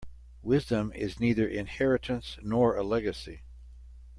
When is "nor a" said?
2.41-2.81